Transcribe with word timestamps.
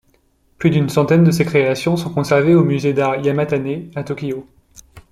Plus 0.57 0.71
d'une 0.71 0.89
centaine 0.89 1.23
de 1.23 1.29
ses 1.29 1.45
créations 1.45 1.95
sont 1.95 2.11
conservées 2.11 2.55
au 2.55 2.63
musée 2.63 2.91
d'art 2.91 3.17
Yamatane 3.17 3.91
à 3.93 4.03
Tokyo. 4.03 4.47